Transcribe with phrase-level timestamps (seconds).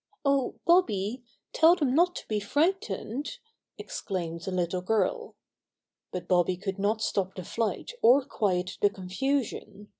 [0.25, 1.21] "Oh, Bobby,
[1.53, 3.37] tell them not to be frigh^^nedl"
[3.77, 5.35] exclaimed the little girl.
[6.11, 9.89] But Bobby could not stop the flight or quiet the confusion.